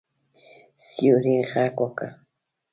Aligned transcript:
سیوري 0.87 1.37
غږ 1.51 1.73
وکړ. 1.81 2.09